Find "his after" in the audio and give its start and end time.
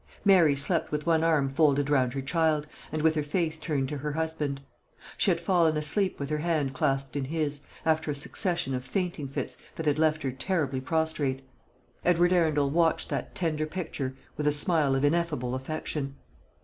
7.25-8.09